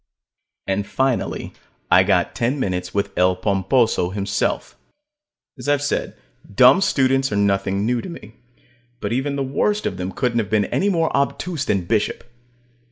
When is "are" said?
7.31-7.35